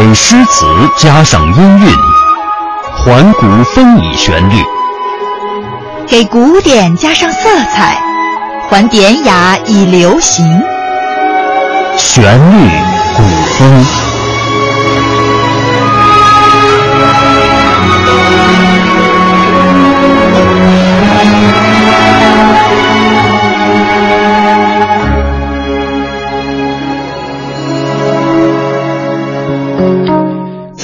[0.00, 0.64] 给诗词
[0.96, 1.94] 加上音韵，
[2.96, 4.56] 还古风以旋律；
[6.08, 8.00] 给古典加上色彩，
[8.70, 10.42] 还典雅以流行。
[11.98, 12.70] 旋律
[13.14, 13.22] 古
[13.58, 13.99] 风。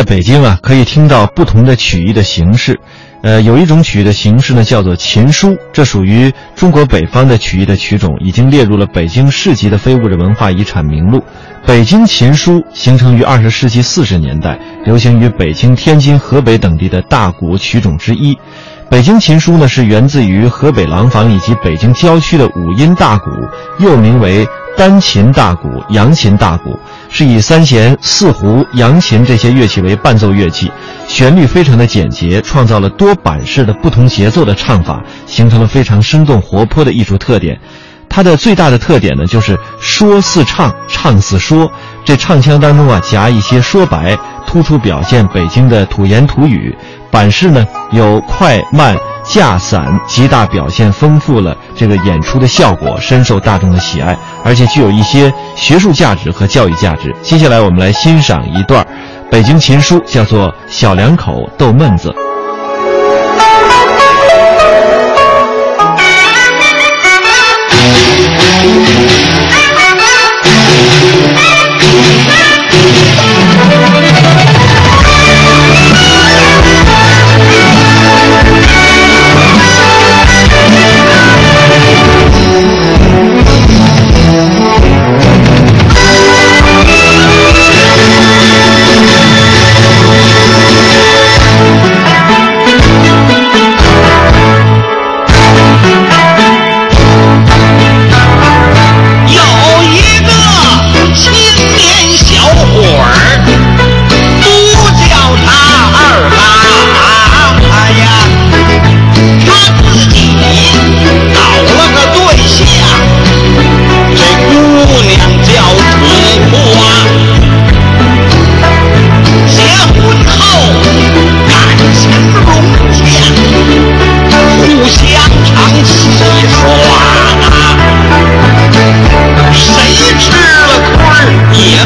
[0.00, 2.80] 在北京啊，可以听到不同的曲艺的形式。
[3.22, 11.22] 呃，有一种曲艺的形式呢，叫做琴书，这属于中国北方的曲艺的曲种，已经列入了北京市级的非物质文化遗产名录。
[11.66, 18.34] 北京琴书形成于二十世纪四十年代，流行于北京、天津、河北等地的大鼓曲种之一。
[18.88, 23.30] 北京琴书呢，是源自于河北廊坊以及北京郊区的五音大鼓，
[23.78, 24.48] 又名为
[24.78, 26.74] 单琴大鼓、扬琴大鼓。
[27.10, 30.70] 是以三弦、四胡、扬琴这些乐器为伴奏乐器，
[31.08, 37.58] 旋律非常的简洁，创造了多板式的不同节奏的唱法，形成了非常生动活泼的艺术特点。
[38.08, 41.70] 它的最大的特点呢，就是说似唱，唱似说。
[42.04, 46.74] 这唱腔当中啊，夹一些说白，突出表现北京的土言土语。
[47.10, 48.96] 板式呢，有快慢。
[49.32, 58.84] 架伞极大表现丰富了这个演出的效果深受大众的喜爱而且具有一些学术价值和教育价值接下来我们来欣赏一段
[59.30, 62.12] 北京琴书叫做小两口逗闷子。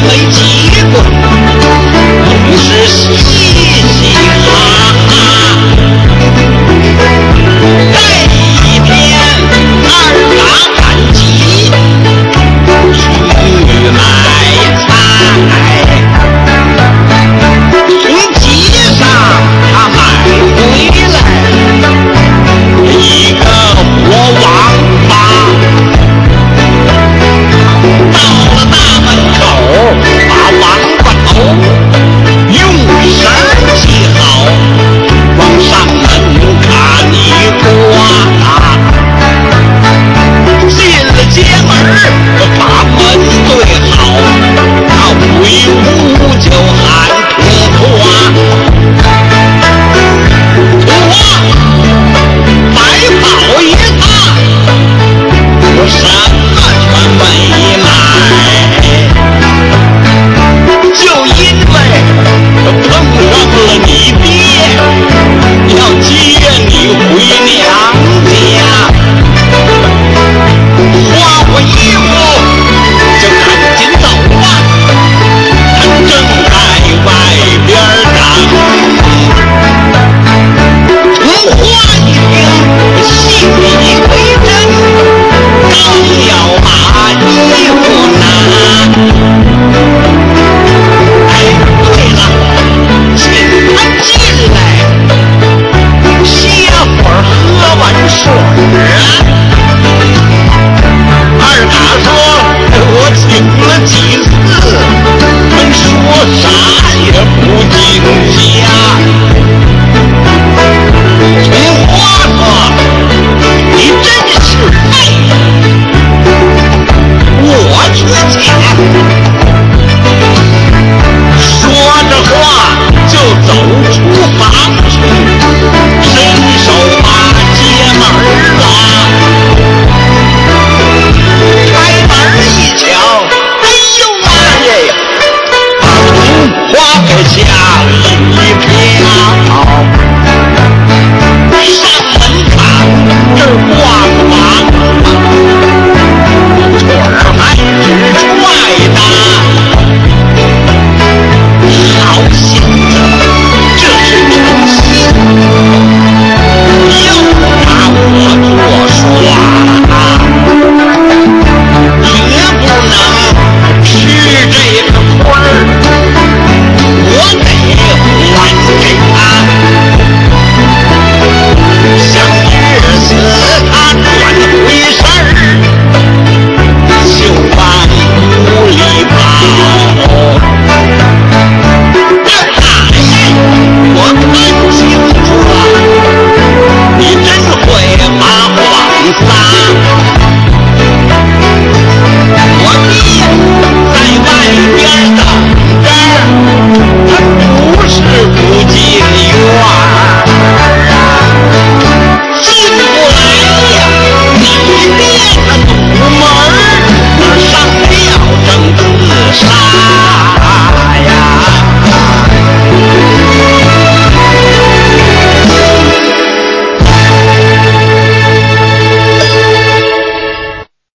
[0.01, 1.03] 没结果，
[2.45, 3.34] 不是喜。